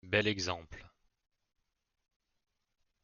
Bel 0.03 0.25
exemple 0.25 0.81